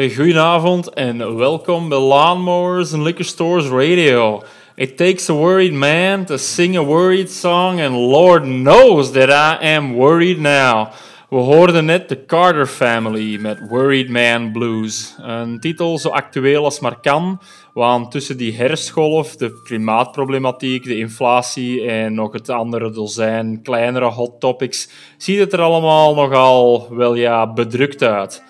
[0.00, 4.42] Eh, goedenavond en welkom bij Lawnmowers en Liquor Stores Radio.
[4.74, 9.74] It takes a worried man to sing a worried song and Lord knows that I
[9.74, 10.88] am worried now.
[11.28, 15.14] We hoorden net de Carter Family met Worried Man Blues.
[15.18, 17.40] Een titel zo actueel als maar kan,
[17.72, 24.40] want tussen die herfstgolf, de klimaatproblematiek, de inflatie en nog het andere dozijn kleinere hot
[24.40, 28.42] topics, ziet het er allemaal nogal wel ja bedrukt uit.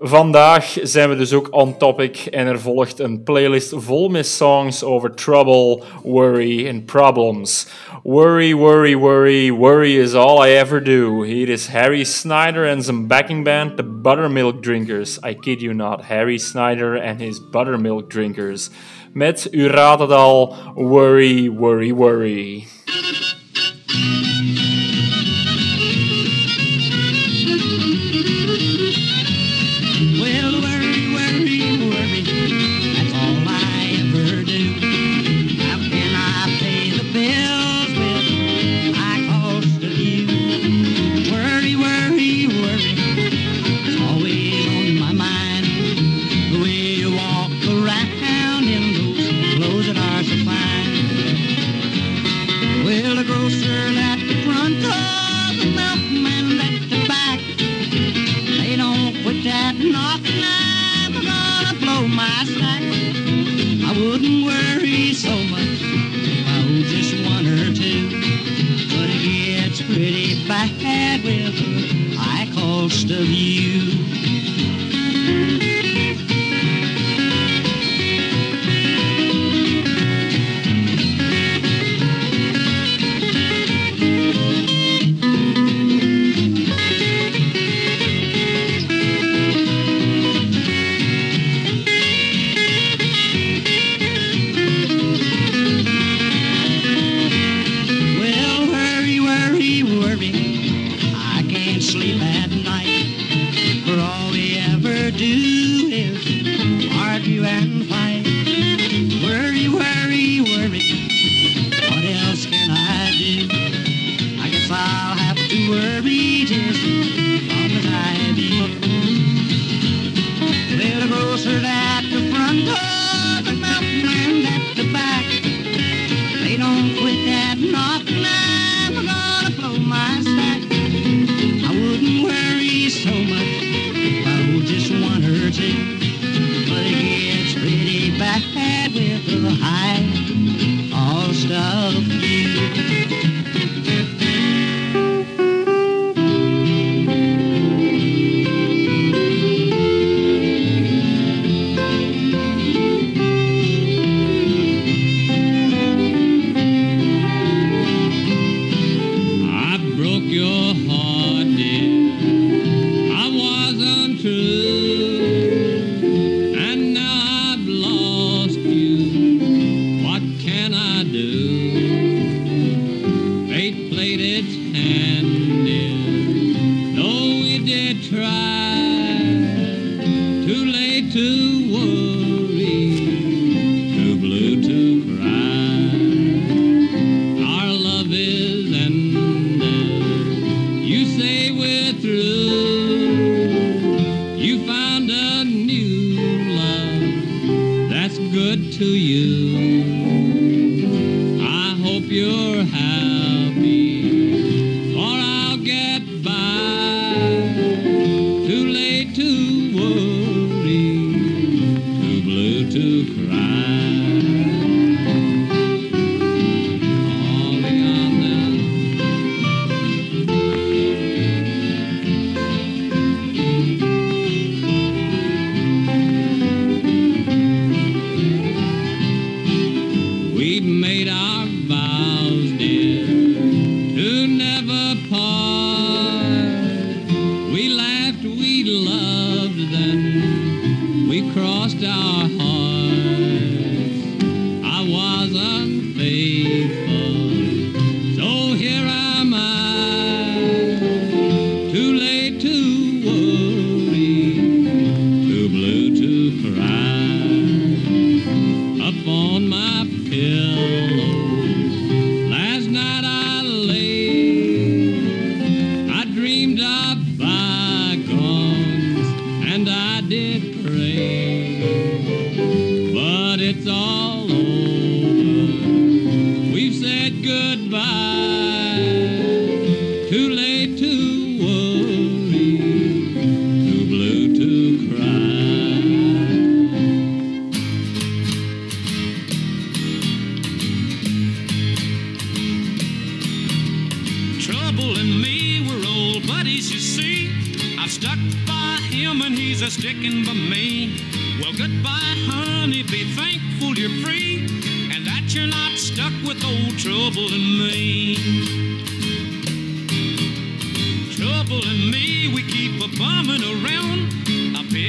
[0.00, 4.84] Vandaag zijn we dus ook on topic en er volgt een playlist vol met songs
[4.84, 7.66] over trouble, worry and problems.
[8.02, 11.22] Worry, worry, worry, worry is all I ever do.
[11.22, 15.18] Here is Harry Snyder and some backing band, the Buttermilk Drinkers.
[15.24, 18.70] I kid you not, Harry Snyder and his Buttermilk Drinkers.
[19.12, 22.66] Met, u raadt het al, worry, worry, worry.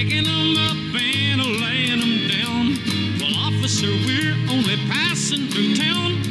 [0.10, 2.78] picking them up and laying them down.
[3.20, 6.24] Well, officer, we're only passing through town,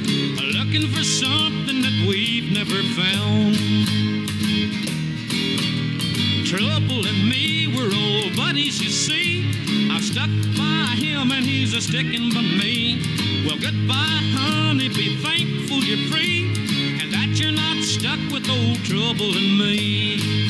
[0.52, 3.54] looking for something that we've never found.
[6.44, 9.46] Trouble and me, we're old buddies, you see.
[9.92, 13.02] I've stuck by him and he's a sticking by me.
[13.46, 16.50] Well, goodbye, honey, be thankful you're free
[17.00, 20.47] and that you're not stuck with old Trouble and me.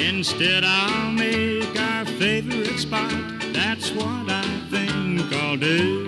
[0.00, 3.12] Instead, I'll make our favorite spot.
[3.52, 6.06] That's what I think I'll do.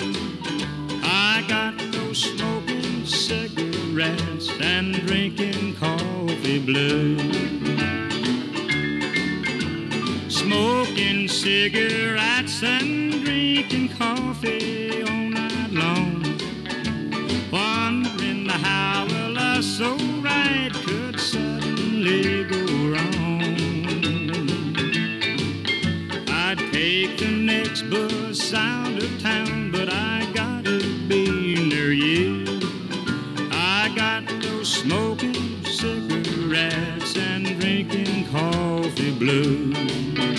[1.03, 7.19] I got no smoking cigarettes and drinking coffee blue.
[10.31, 16.23] Smoking cigarettes and drinking coffee all night long.
[17.53, 22.62] Wondering how a I so right could suddenly go.
[27.93, 32.45] bus out of town, but I gotta be near you.
[33.51, 40.32] I got no smoking cigarettes and drinking coffee blue.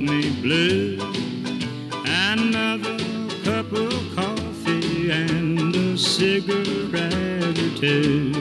[0.00, 0.98] Me blue.
[2.04, 2.98] Another
[3.44, 8.32] cup of coffee and a cigarette or two.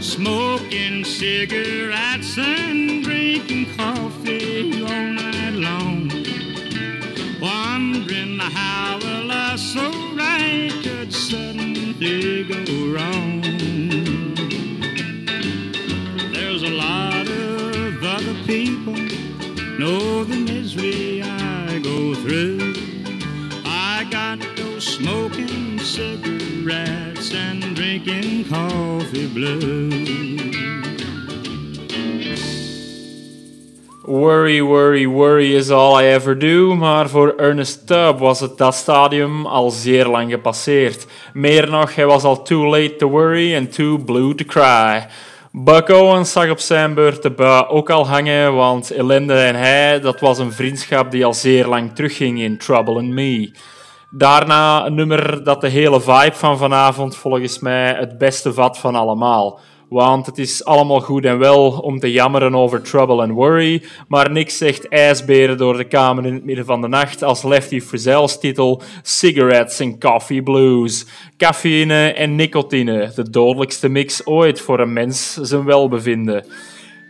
[0.00, 6.10] Smoking cigarettes and drinking coffee all night long.
[7.40, 12.64] Wondering how a love so right could suddenly go
[12.94, 13.49] wrong.
[19.80, 22.74] Know the misery I go through.
[23.64, 30.20] I got those smoking cigarettes and drinking coffee blues.
[34.04, 38.74] Worry, worry, worry is all I ever do, maar voor Ernest Tubb was het dat
[38.74, 41.06] stadium al zeer lang gepasseerd.
[41.32, 45.06] Meer nog, hij was al too late to worry and too blue to cry.
[45.52, 50.00] Buck Owens zag op zijn beurt de bui ook al hangen, want ellende en hij,
[50.00, 53.52] dat was een vriendschap die al zeer lang terugging in Trouble and Me.
[54.10, 58.94] Daarna een nummer dat de hele vibe van vanavond volgens mij het beste vat van
[58.94, 59.60] allemaal.
[59.90, 64.30] Want het is allemaal goed en wel om te jammeren over trouble and worry, maar
[64.30, 68.38] niks zegt ijsberen door de kamer in het midden van de nacht als Lefty Frizzell's
[68.38, 71.06] titel Cigarettes and Coffee Blues.
[71.36, 76.44] Cafeïne en nicotine, de dodelijkste mix ooit voor een mens zijn welbevinden.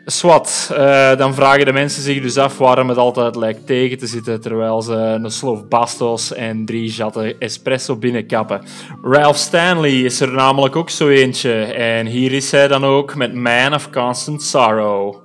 [0.04, 4.06] Swat, eh, dan vragen de mensen zich dus af waarom het altijd lijkt tegen te
[4.06, 8.62] zitten terwijl ze een slof bastos en drie jatten espresso binnenkappen.
[9.02, 13.34] Ralph Stanley is er namelijk ook zo eentje en hier is hij dan ook met
[13.34, 15.19] Man of Constant Sorrow.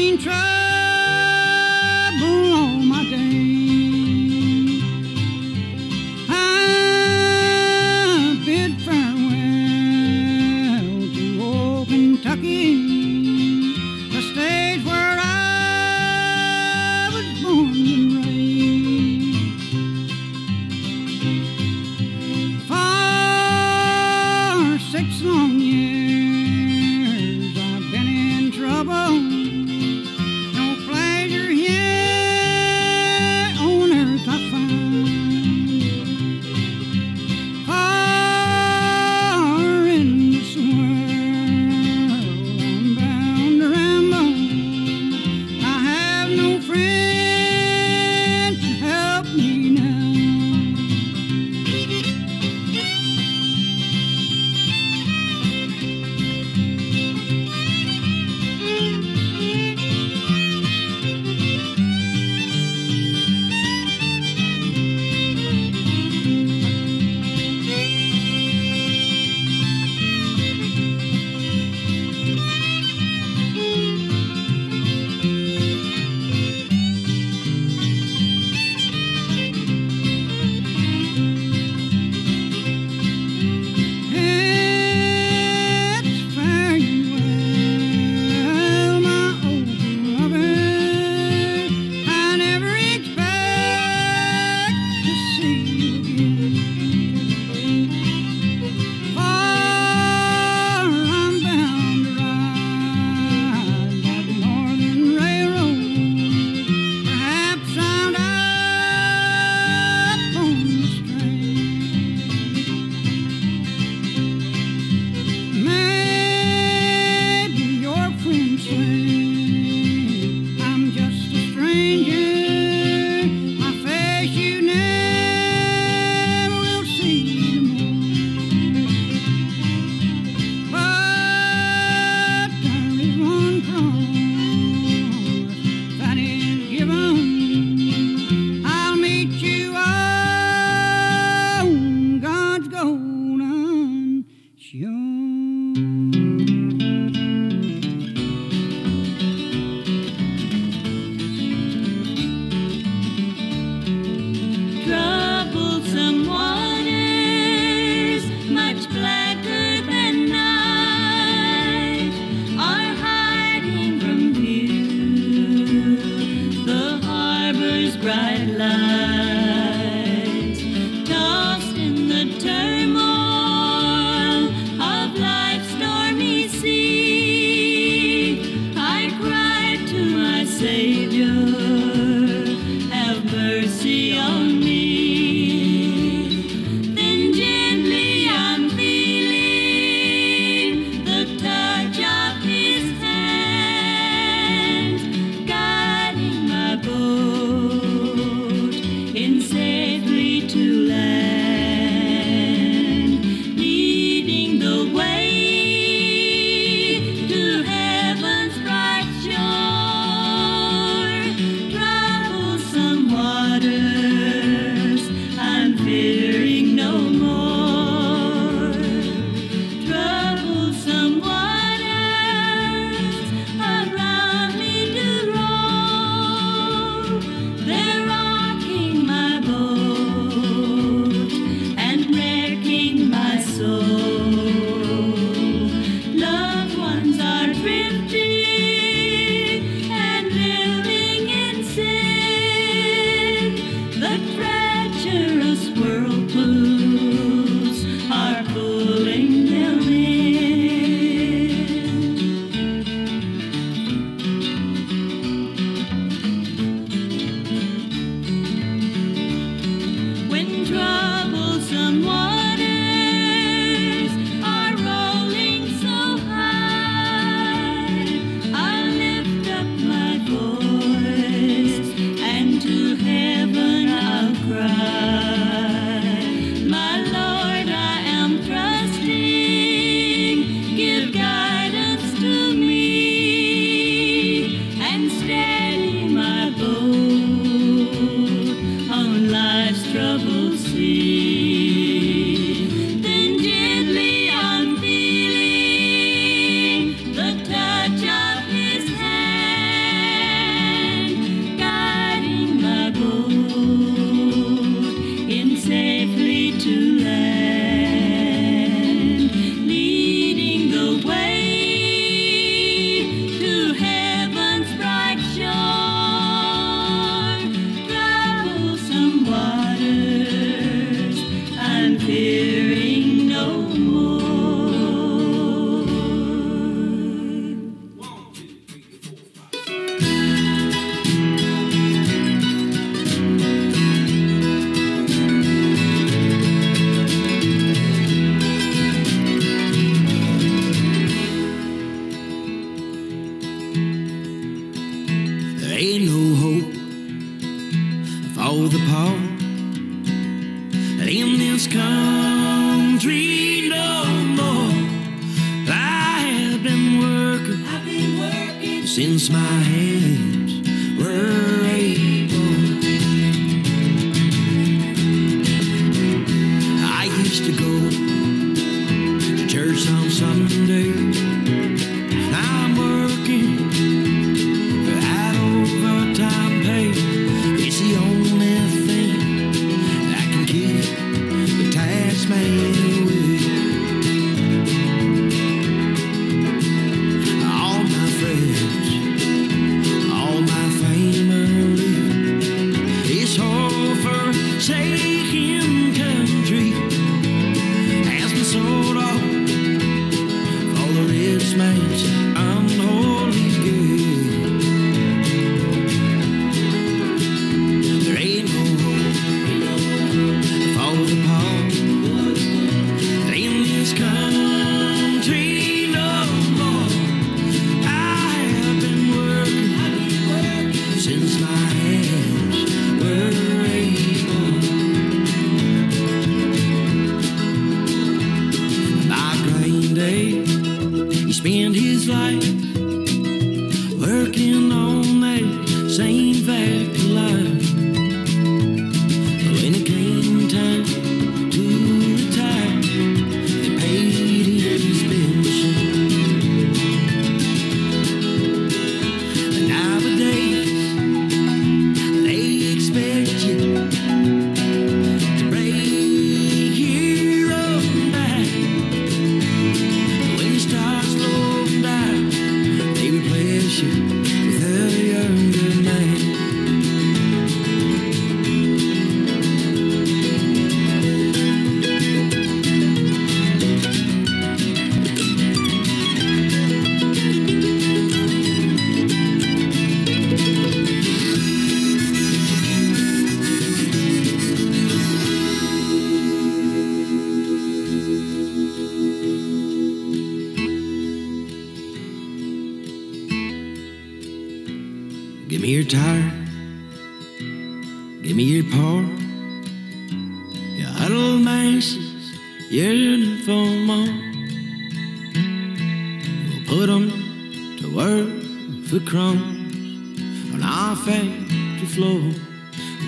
[0.00, 0.59] I've seen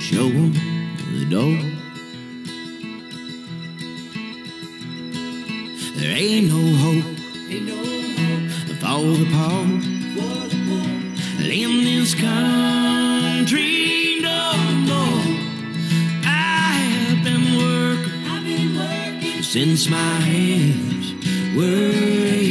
[0.00, 0.52] show them
[1.12, 1.59] the door.
[5.96, 7.05] There ain't no hope
[10.14, 10.90] for the poor
[11.50, 14.52] in this country no
[14.88, 15.24] more.
[16.24, 16.26] I
[17.07, 21.14] have been working, I've been working since my hands
[21.57, 22.41] were.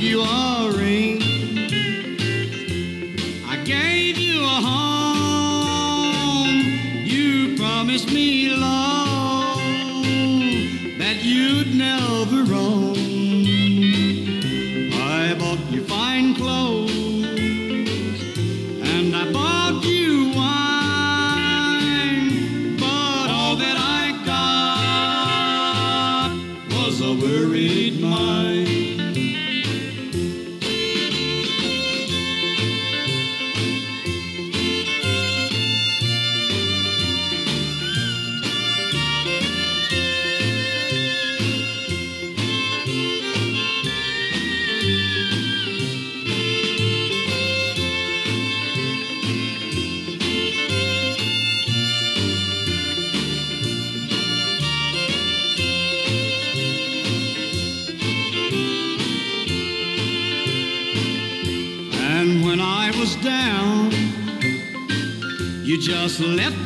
[0.00, 1.20] gave you a ring.
[3.46, 6.06] I gave you a home.
[7.04, 8.39] You promised me
[65.90, 66.59] just left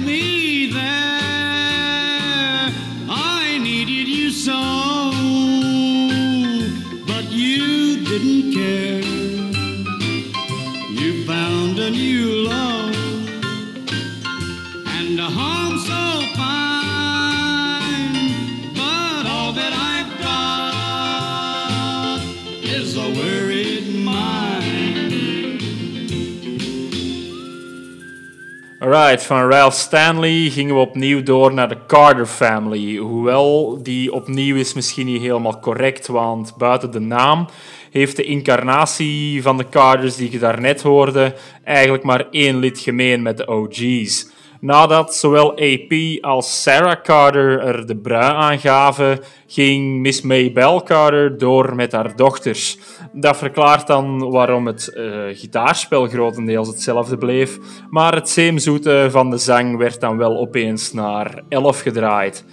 [28.95, 32.97] Van Ralph Stanley gingen we opnieuw door naar de Carter Family.
[32.97, 37.49] Hoewel die opnieuw is misschien niet helemaal correct, want buiten de naam
[37.91, 43.23] heeft de incarnatie van de Carters die je daarnet hoorde eigenlijk maar één lid gemeen
[43.23, 44.29] met de OG's.
[44.65, 51.39] Nadat zowel AP als Sarah Carter er de brui aan gaven, ging Miss Maybelle Carter
[51.39, 52.79] door met haar dochters.
[53.13, 57.59] Dat verklaart dan waarom het eh, gitaarspel grotendeels hetzelfde bleef,
[57.91, 62.45] maar het zeemzoete van de zang werd dan wel opeens naar 11 gedraaid.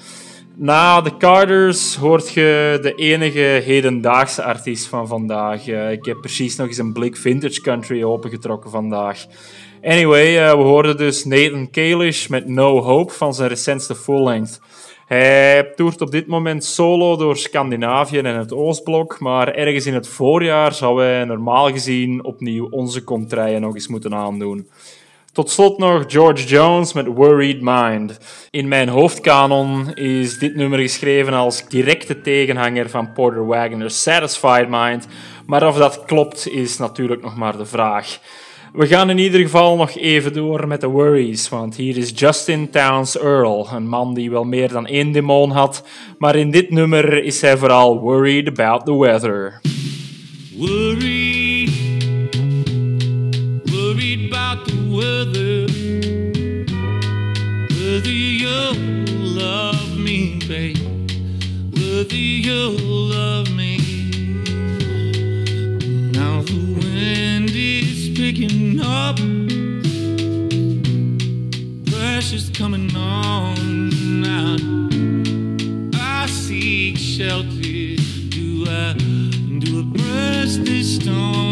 [0.56, 5.68] Na de Carters hoort je de enige hedendaagse artiest van vandaag.
[5.68, 9.26] Eh, ik heb precies nog eens een blik vintage country opengetrokken vandaag.
[9.84, 14.62] Anyway, eh, we hoorden dus Nathan Kalish met No Hope van zijn recentste full-length.
[15.08, 20.08] Hij toert op dit moment solo door Scandinavië en het Oostblok, maar ergens in het
[20.08, 24.70] voorjaar zou hij normaal gezien opnieuw onze contraien nog eens moeten aandoen.
[25.34, 28.20] Tot slot nog George Jones met Worried Mind.
[28.50, 35.08] In mijn hoofdkanon is dit nummer geschreven als directe tegenhanger van Porter Wagoner's Satisfied Mind,
[35.46, 38.20] maar of dat klopt is natuurlijk nog maar de vraag.
[38.74, 42.70] We gaan in ieder geval nog even door met de worries, want hier is Justin
[42.70, 45.84] Towns Earl, een man die wel meer dan één demon had,
[46.18, 49.62] maar in dit nummer is hij vooral worried about the weather.
[50.58, 51.70] Worried,
[53.64, 55.70] worried about the weather.
[57.68, 58.76] Whether you'll
[59.36, 60.78] love me, babe.
[61.74, 63.61] Whether you'll love me.
[69.02, 69.18] Up.
[71.90, 73.90] Pressure's coming on
[74.22, 74.58] now.
[75.96, 77.96] I seek shelter.
[78.36, 78.94] Do I
[79.64, 81.51] do I press this storm?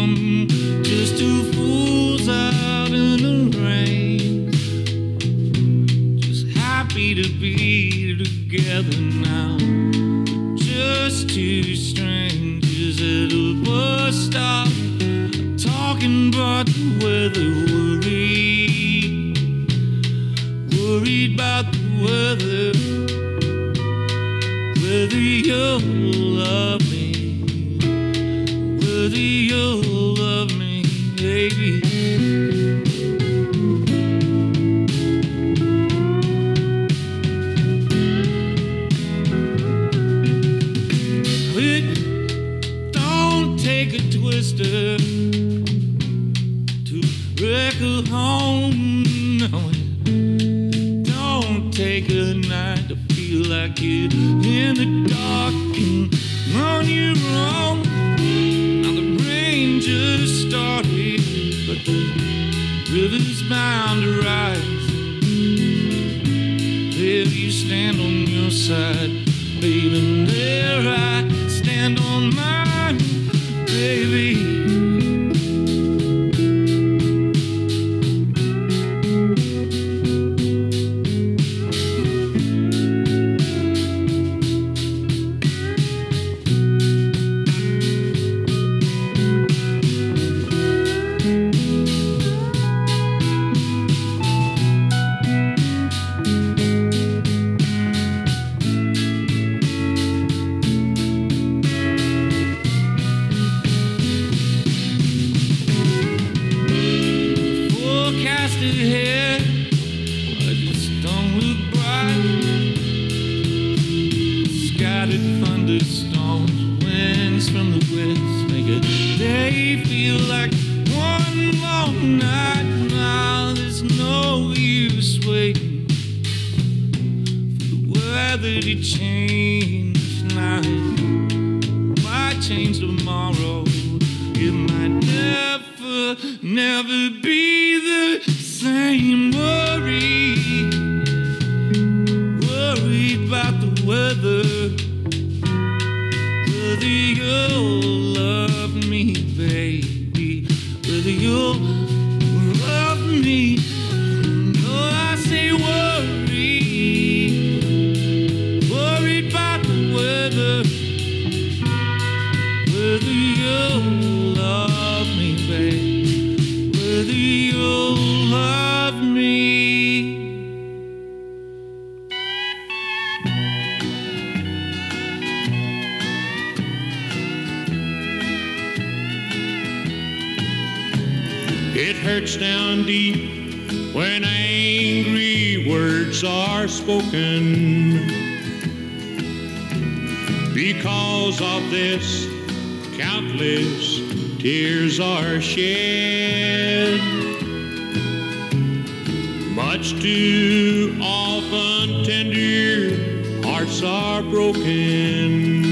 [199.72, 205.62] Much too often tender hearts are broken.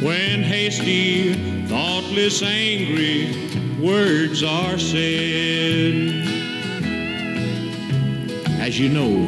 [0.00, 1.34] When hasty,
[1.66, 3.34] thoughtless, angry
[3.80, 5.94] words are said.
[8.60, 9.26] As you know,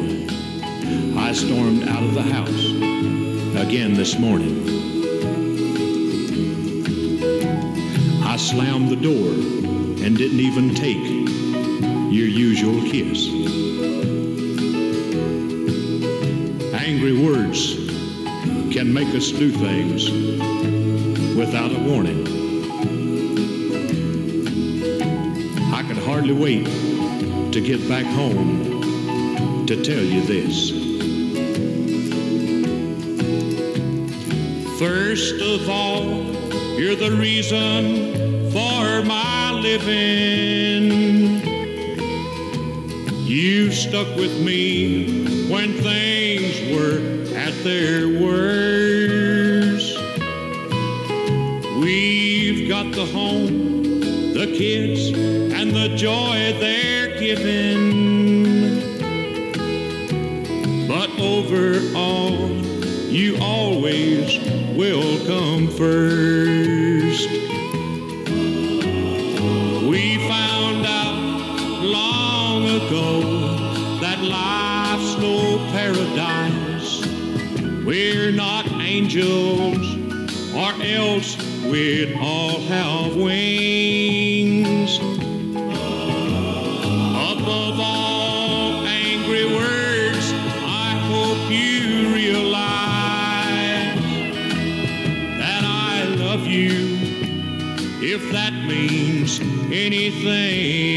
[1.18, 2.64] I stormed out of the house
[3.60, 4.68] again this morning.
[8.22, 9.32] I slammed the door
[10.06, 11.19] and didn't even take
[12.20, 13.28] your usual kiss.
[16.74, 17.76] Angry words
[18.74, 20.10] can make us do things
[21.34, 22.26] without a warning.
[25.72, 26.66] I could hardly wait
[27.54, 30.72] to get back home to tell you this.
[34.78, 36.04] First of all,
[36.78, 40.79] you're the reason for my living.
[43.30, 46.98] You stuck with me when things were
[47.36, 49.96] at their worst.
[51.78, 54.00] We've got the home,
[54.34, 58.80] the kids, and the joy they're giving.
[60.88, 62.50] But overall,
[63.12, 64.40] you always
[64.76, 66.29] will come first.
[79.10, 79.96] Angels,
[80.54, 84.98] or else we'd all have wings.
[87.32, 90.32] Above all angry words,
[90.64, 93.98] I hope you realize
[95.38, 96.98] that I love you
[98.00, 99.40] if that means
[99.72, 100.89] anything.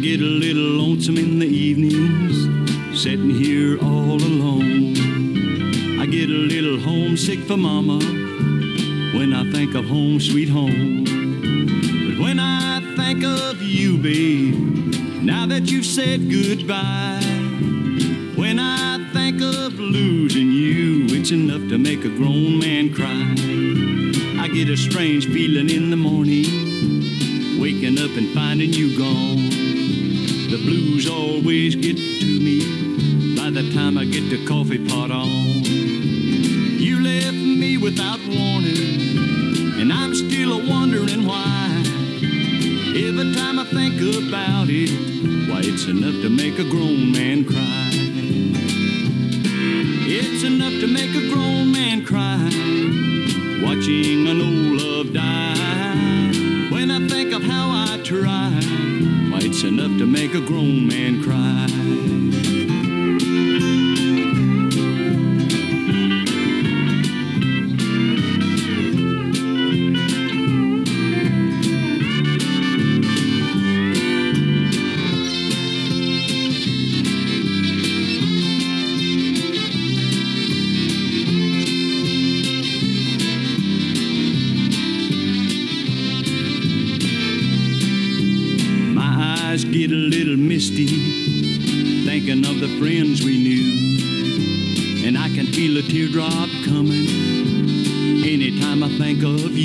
[0.00, 2.46] Get a little lonesome in the evenings,
[2.96, 4.94] sitting here all alone.
[5.98, 7.98] I get a little homesick for mama
[9.16, 11.02] when I think of home, sweet home.
[11.04, 14.54] But when I think of you, babe,
[15.24, 17.20] now that you've said goodbye,
[18.36, 23.34] when I think of losing you, it's enough to make a grown man cry.
[24.40, 29.87] I get a strange feeling in the morning, waking up and finding you gone.
[30.48, 35.26] The blues always get to me by the time I get the coffee pot on.
[35.28, 41.82] You left me without warning, and I'm still wondering why.
[42.96, 47.87] Every time I think about it, why it's enough to make a grown man cry.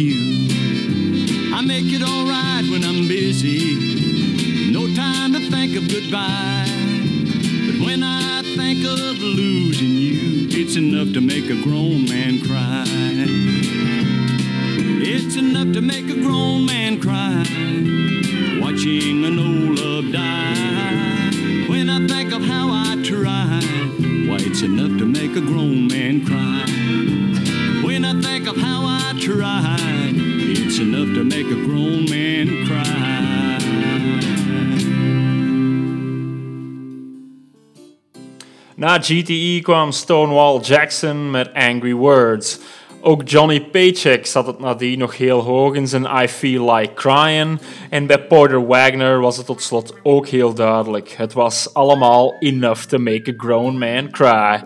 [0.03, 1.53] You.
[1.55, 6.65] I make it alright when I'm busy, no time to think of goodbye.
[7.67, 12.85] But when I think of losing you, it's enough to make a grown man cry.
[15.05, 17.43] It's enough to make a grown man cry
[18.61, 21.67] watching an old love die.
[21.69, 23.63] When I think of how I tried,
[24.27, 26.65] why it's enough to make a grown man cry.
[27.85, 29.92] When I think of how I tried,
[30.73, 33.59] it's enough to make a grown man cry.
[38.75, 42.59] Na GTE kwam Stonewall Jackson met Angry Words.
[43.01, 47.59] Ook Johnny Paycheck zat het nadien nog heel hoog in zijn I Feel Like Crying.
[47.89, 51.09] En bij Porter Wagner was het tot slot ook heel duidelijk.
[51.09, 54.63] Het was allemaal enough to make a grown man cry.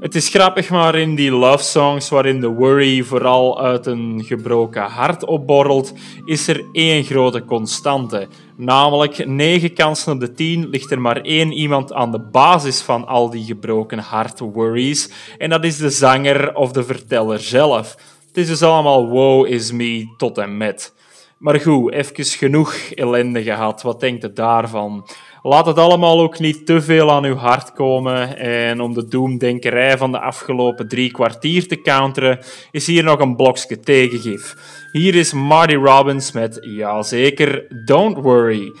[0.00, 4.82] Het is grappig, maar in die love songs waarin de worry vooral uit een gebroken
[4.82, 5.92] hart opborrelt,
[6.24, 8.28] is er één grote constante.
[8.56, 13.06] Namelijk, 9 kansen op de 10 ligt er maar één iemand aan de basis van
[13.06, 15.10] al die gebroken hart worries.
[15.38, 17.96] En dat is de zanger of de verteller zelf.
[18.26, 20.94] Het is dus allemaal wow is me tot en met.
[21.38, 23.82] Maar goed, even genoeg ellende gehad.
[23.82, 25.06] Wat denkt u daarvan?
[25.42, 28.38] Laat het allemaal ook niet te veel aan uw hart komen.
[28.38, 32.38] En om de doemdenkerij van de afgelopen drie kwartier te counteren,
[32.70, 34.54] is hier nog een blokje tegengif.
[34.92, 38.72] Hier is Marty Robbins met, ja zeker, Don't Worry.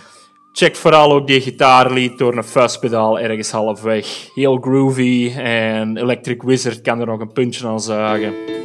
[0.52, 4.28] Check vooral ook die gitaarlied door een fuzzpedaal ergens halfweg.
[4.34, 8.57] Heel groovy en Electric Wizard kan er nog een puntje aan zagen.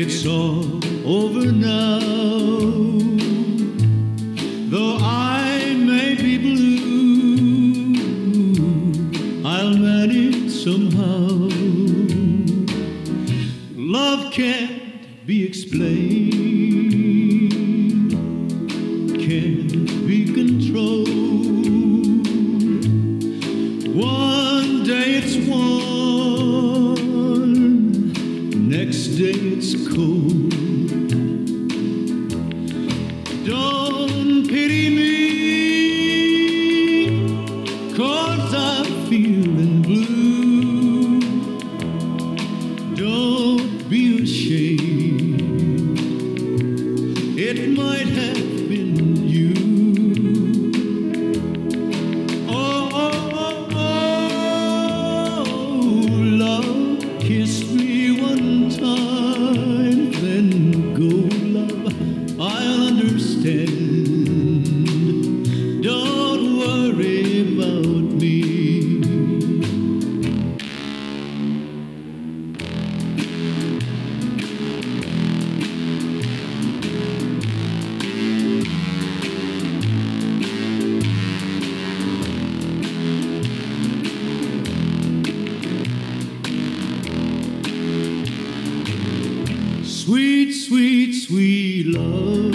[0.00, 0.62] It's all
[1.04, 2.07] over now.
[90.08, 92.54] Sweet, sweet, sweet love.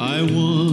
[0.00, 0.69] I want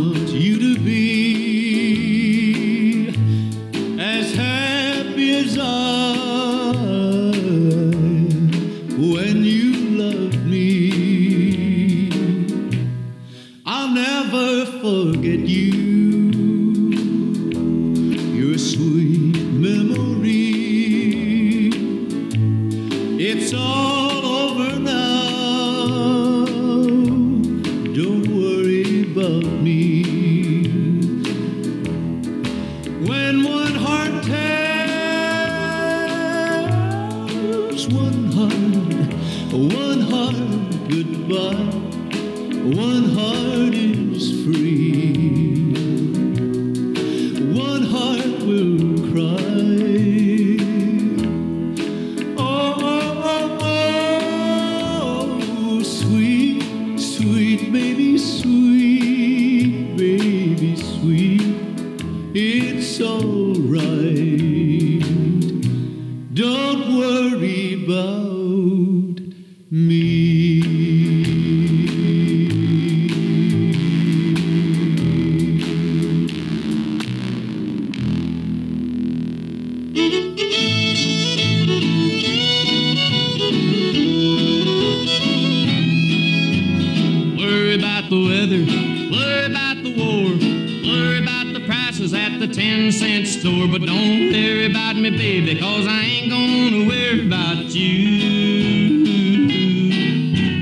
[94.98, 98.98] me, baby, cause I ain't gonna worry about you.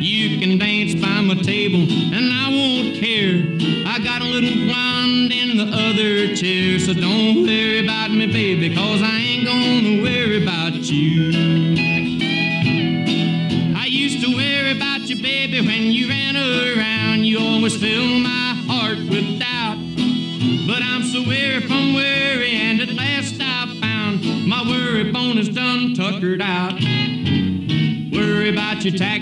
[0.01, 3.43] You can dance by my table, and I won't care.
[3.88, 8.75] I got a little blonde in the other chair, so don't worry about me, baby,
[8.75, 9.14] cause I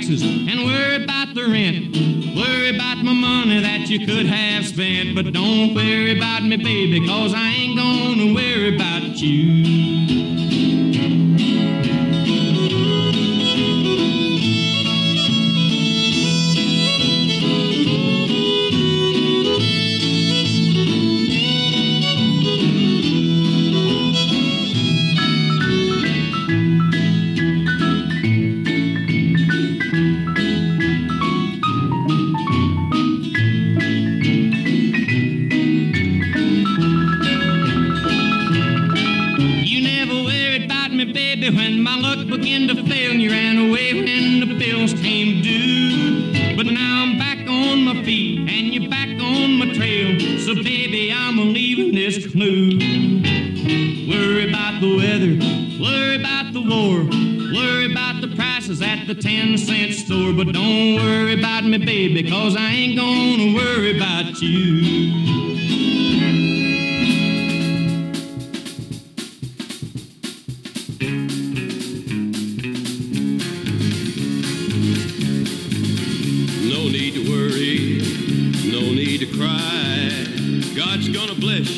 [0.04, 1.96] taxes and worry about the rent.
[2.36, 5.16] Worry about my money that you could have spent.
[5.16, 9.93] But don't worry about me, baby, cause I ain't gonna worry about you.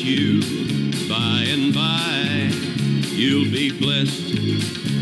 [0.06, 0.40] You
[1.08, 2.48] by and by.
[3.10, 4.38] You'll be blessed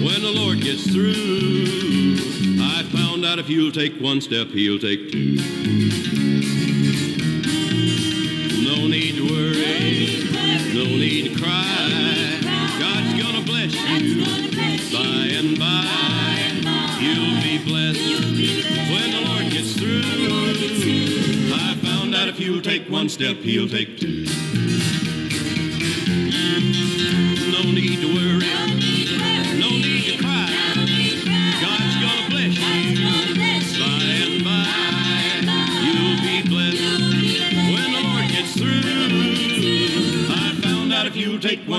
[0.03, 2.17] when the Lord gets through.
[2.63, 5.37] I found out if you'll take one step, He'll take two.
[8.65, 10.25] No need to worry,
[10.73, 12.41] no need to cry.
[12.79, 14.25] God's gonna bless you
[14.91, 15.85] by and by.
[16.99, 18.25] You'll be blessed
[18.91, 21.53] when the Lord gets through.
[21.55, 24.24] I found out if you'll take one step, He'll take two.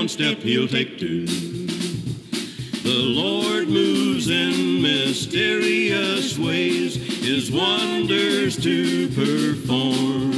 [0.06, 1.26] One step, He'll take two.
[1.26, 10.32] The Lord moves in mysterious ways, His wonders to perform.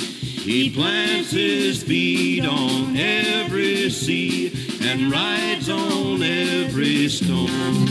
[0.00, 4.52] He plants His feet on every sea
[4.82, 7.84] and rides on every storm.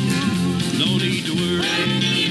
[0.78, 2.25] No need to worry,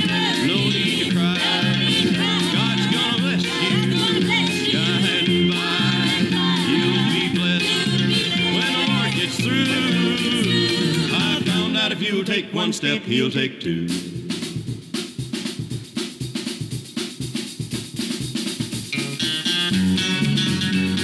[12.65, 13.87] one step, he'll take two.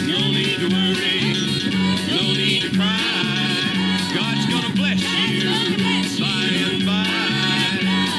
[0.08, 1.20] No need to worry,
[2.08, 2.96] no need to cry.
[4.14, 5.50] God's gonna bless you
[6.18, 7.04] by and by.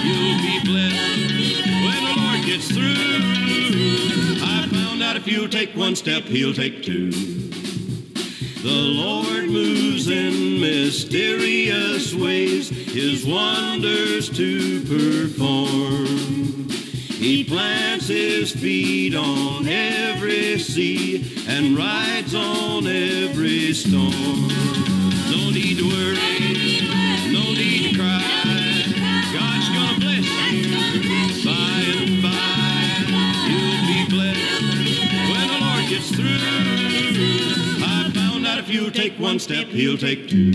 [0.04, 4.38] You'll be blessed when the Lord gets through.
[4.46, 7.51] I found out if you take one step, he'll take two.
[8.64, 16.70] The Lord moves in mysterious ways, his wonders to perform.
[16.70, 24.12] He plants his feet on every sea and rides on every storm.
[24.12, 26.82] No need to worry,
[27.34, 28.22] no need to cry.
[29.34, 32.38] God's gonna bless you by and by.
[33.49, 34.62] You'll be blessed
[35.32, 36.91] when the Lord gets through.
[38.72, 40.52] You'll take one step, he'll take two.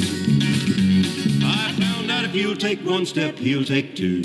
[1.43, 4.23] I found out if you'll take one step, he'll take two.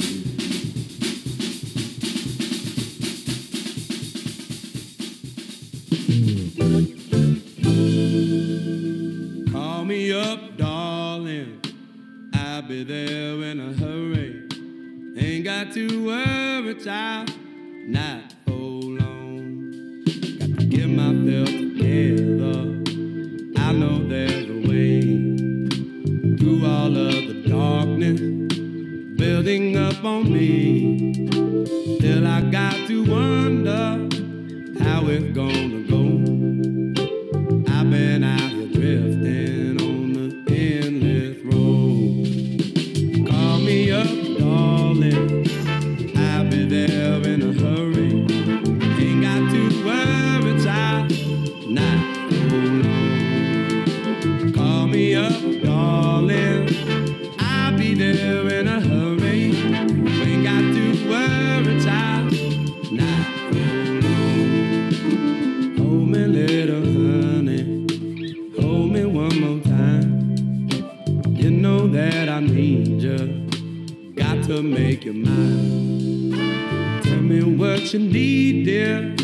[77.94, 79.16] You need, dear,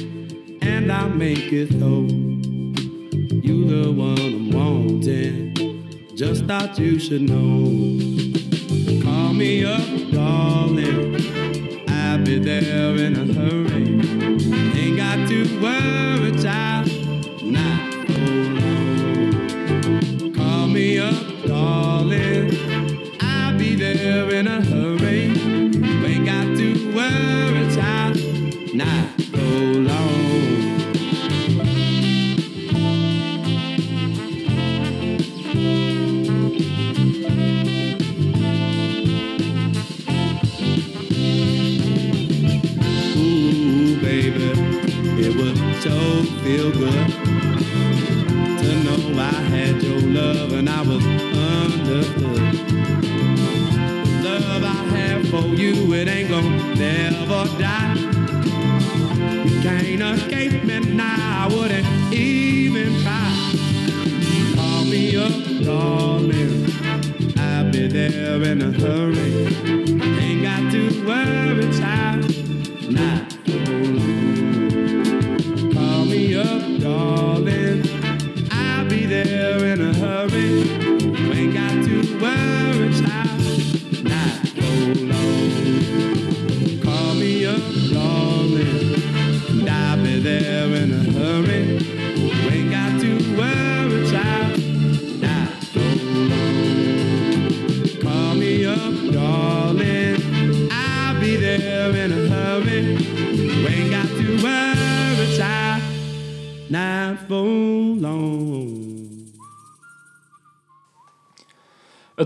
[0.62, 2.06] and I'll make it so.
[3.48, 5.54] You the one I'm wanting.
[6.16, 7.64] Just thought you should know.
[9.04, 9.97] Call me up,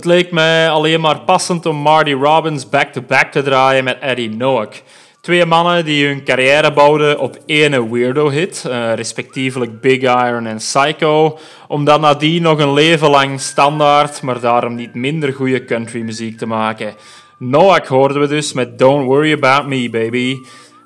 [0.01, 4.81] Het leek mij alleen maar passend om Marty Robbins back-to-back te draaien met Eddie Noack.
[5.19, 11.39] Twee mannen die hun carrière bouwden op ene weirdo-hit, eh, respectievelijk Big Iron en Psycho,
[11.67, 16.45] om dan nadien nog een leven lang standaard, maar daarom niet minder goede countrymuziek te
[16.45, 16.93] maken.
[17.37, 20.37] Noack hoorden we dus met Don't Worry About Me, Baby.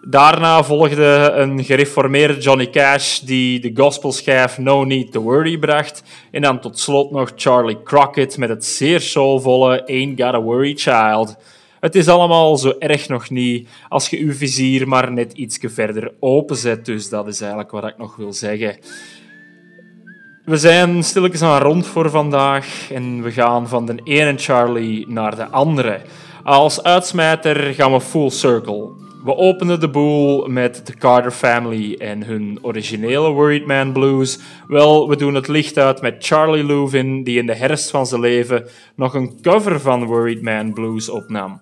[0.08, 6.03] Daarna volgde een gereformeerde Johnny Cash die de gospelschijf No Need to Worry bracht.
[6.32, 11.36] En dan tot slot nog Charlie Crockett met het zeer soulvolle Ain't Gotta Worry Child.
[11.80, 16.14] Het is allemaal zo erg nog niet als je uw vizier maar net iets verder
[16.20, 16.86] openzet.
[16.86, 18.78] Dus dat is eigenlijk wat ik nog wil zeggen.
[20.43, 25.36] We zijn stilletjes aan rond voor vandaag en we gaan van de ene Charlie naar
[25.36, 26.01] de andere.
[26.43, 29.05] Als uitsmijter gaan we full circle.
[29.26, 34.39] We openen de boel met de Carter Family en hun originele Worried Man Blues.
[34.67, 38.21] Wel, we doen het licht uit met Charlie Louvin, die in de herfst van zijn
[38.21, 41.61] leven nog een cover van Worried Man Blues opnam.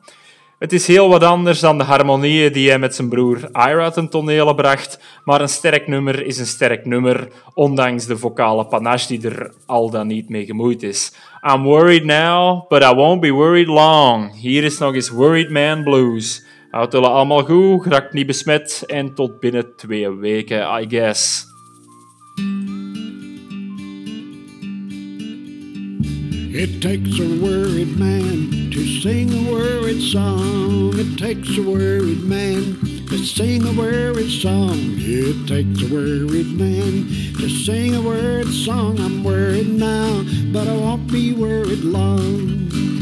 [0.59, 4.09] Het is heel wat anders dan de harmonieën die hij met zijn broer Ira ten
[4.09, 9.29] tonele bracht, maar een sterk nummer is een sterk nummer, ondanks de vocale panache die
[9.29, 11.13] er al dan niet mee gemoeid is.
[11.53, 14.35] I'm worried now, but I won't be worried long.
[14.35, 16.51] Hier is nog eens Worried Man Blues.
[16.73, 21.45] Houd jullie allemaal goed, raakt niet besmet en tot binnen twee weken, I guess.
[26.51, 30.93] It takes a worried man to sing a worried song.
[30.97, 32.77] It takes a worried man
[33.09, 34.95] to sing a worried song.
[34.97, 37.07] It takes a worried man
[37.39, 38.99] to sing a worried song.
[38.99, 42.92] I'm worried now, but I won't be worried long.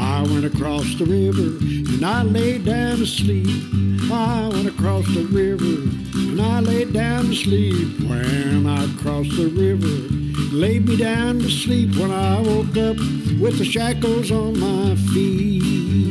[0.00, 1.58] I went across the river
[1.92, 3.46] and I laid down to sleep.
[4.10, 5.82] I went across the river
[6.18, 8.00] and I laid down to sleep.
[8.08, 11.94] When I crossed the river, laid me down to sleep.
[11.96, 12.96] When I woke up
[13.40, 16.09] with the shackles on my feet.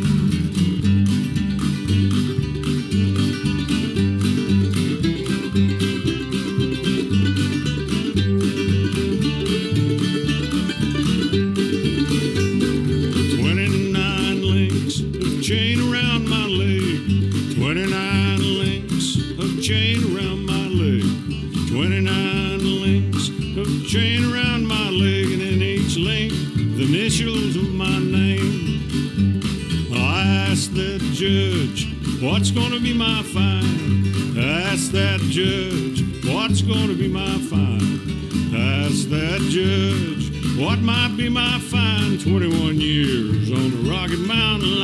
[32.21, 34.37] What's gonna be my fine?
[34.37, 38.51] Ask that judge, what's gonna be my fine?
[38.53, 42.17] Ask that judge, what might be my fine?
[42.17, 44.78] 21 years on the Rocky Mountain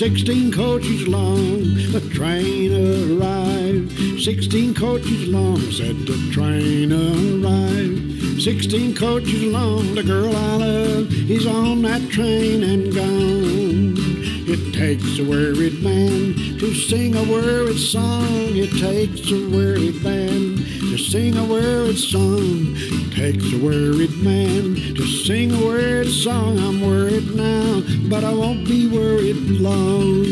[0.00, 1.60] 16 coaches long.
[1.92, 2.72] The train
[3.20, 3.92] arrived,
[4.22, 5.60] 16 coaches long.
[5.70, 9.94] Said the train arrived, 16 coaches long.
[9.94, 14.20] The girl I love is on that train and gone.
[14.48, 18.56] It takes a worried man to sing a worried song.
[18.56, 22.72] It takes a worried man to sing a worried song.
[22.74, 26.58] It takes a worried man to sing a worried song.
[26.58, 30.24] I'm worried now, but I won't be worried long.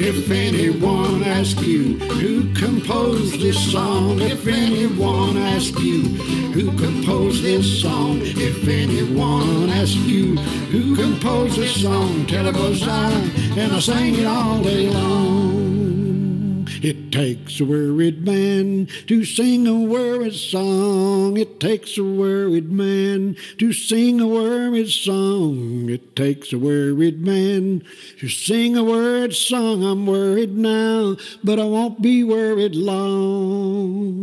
[0.00, 6.00] If anyone asks you who composed this song, if anyone asks you
[6.54, 10.36] who composed this song, if anyone asks you
[10.72, 16.66] who composed this song, tell it was I, and I sang it all day long.
[16.82, 21.36] It takes a worried man to sing a worried song.
[21.36, 25.88] It takes a worried man to sing a worried song.
[25.88, 27.84] It takes a worried man
[28.18, 29.84] to sing a worried song.
[29.84, 34.14] I'm worried now, but I won't be worried long.